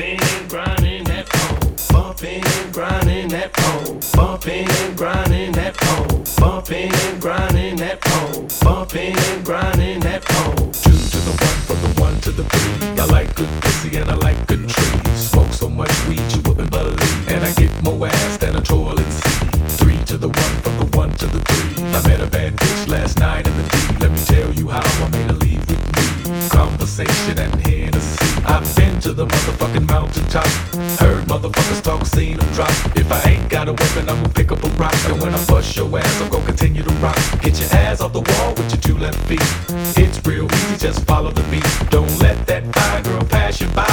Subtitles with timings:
[0.00, 6.08] bumping and grinding that pole, bumping and grinding that pole, bumping and grinding that pole,
[8.62, 10.70] bumping grinding that pole.
[10.70, 12.88] Two to the one, from the one to the three.
[13.00, 14.29] I like good pussy and I like
[29.10, 30.46] to the motherfucking mountaintop.
[31.00, 32.70] Heard motherfuckers talk, seen them drop.
[32.96, 34.94] If I ain't got a weapon, I'm gonna pick up a rock.
[35.06, 37.18] And when I bust your ass, I'm gonna continue to rock.
[37.40, 39.42] Get your ass off the wall with your two left feet.
[39.98, 41.66] It's real easy, just follow the beat.
[41.90, 43.86] Don't let that fine girl pass you by.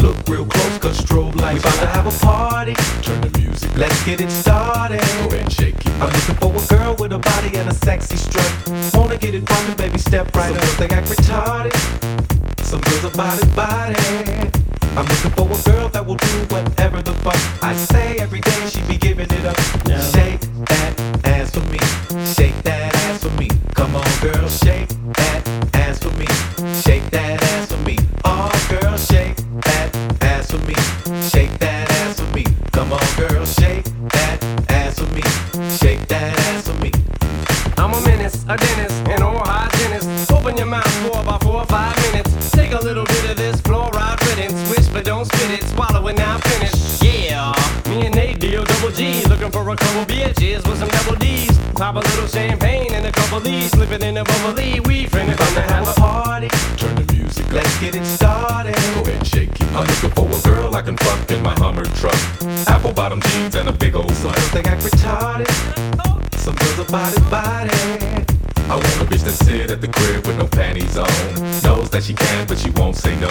[0.00, 1.62] Look real close, cause strobe lights.
[1.62, 2.74] We about to have a party.
[3.02, 3.76] Turn the music, up.
[3.76, 5.00] Let's get it started.
[5.00, 5.92] go ahead and shake it.
[6.00, 8.50] I'm looking for a girl with a body and a sexy strut.
[8.94, 10.76] Wanna get it bumpin', baby, step right Some up.
[10.78, 12.03] They act retarded.
[12.74, 14.63] Some girls are body body.
[37.84, 40.32] I'm a menace, a dentist, an oral hygienist.
[40.32, 42.50] Open your mouth for about four or five minutes.
[42.50, 44.56] Take a little bit of this fluoride riddance.
[44.70, 46.72] Wish but don't spit it, swallow it now finish.
[47.02, 47.52] Yeah,
[47.90, 49.22] me and Nate D-O double G.
[49.26, 51.58] Looking for a couple bitches with some double D's.
[51.74, 53.72] Pop a little champagne and a couple D's.
[53.72, 54.80] Slip it in a bubbly.
[54.80, 56.48] We finna Gonna have a party.
[56.78, 57.52] Turn the music, up.
[57.52, 58.74] Let's get it started.
[58.94, 59.62] Go ahead shake it.
[59.76, 62.16] I'm looking for a girl I can fuck in my Hummer truck.
[62.66, 64.40] Apple bottom jeans and a big old slut.
[64.52, 65.84] They act retarded.
[66.44, 67.33] Some girls are body.
[69.74, 71.08] At the crib with no panties on.
[71.64, 73.26] Knows that she can, but she won't say no.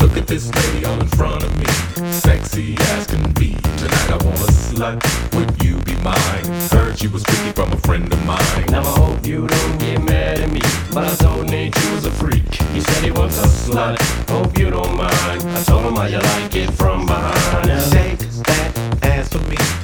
[0.00, 1.66] Look at this lady all in front of me.
[2.10, 3.54] Sexy as can be.
[3.78, 4.98] Tonight I want a slut.
[5.36, 6.44] Would you be mine?
[6.72, 8.66] Heard she was tricky from a friend of mine.
[8.68, 10.60] Now I hope you don't get mad at me.
[10.92, 12.52] But I told Nate you was a freak.
[12.74, 13.96] He said he wants a slut.
[14.28, 15.42] Hope you don't mind.
[15.56, 17.68] I told him how you like it from behind.
[17.68, 19.75] Now, Shake that ass for me.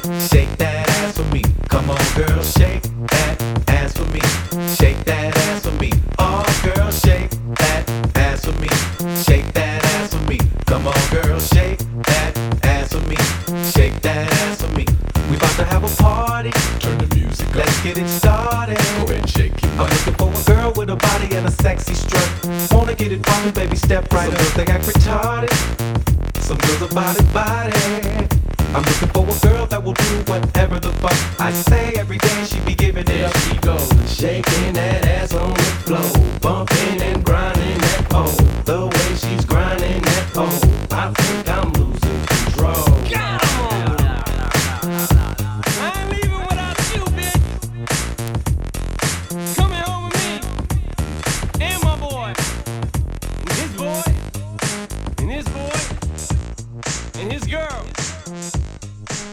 [19.83, 22.29] I'm looking for a girl with a body and a sexy strut.
[22.71, 24.55] Wanna get it bumpin', baby, step right Some up.
[24.55, 25.53] They act retarded.
[26.39, 28.33] Some girls are body body.
[28.75, 32.45] I'm looking for a girl that will do whatever the fuck I say every day.
[32.45, 33.37] She be giving it There up.
[33.39, 34.77] she goes, shaking
[57.33, 57.87] his girl.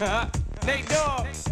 [0.66, 1.49] Nate Dogg.